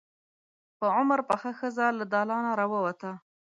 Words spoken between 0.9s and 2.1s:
عمر پخه ښځه له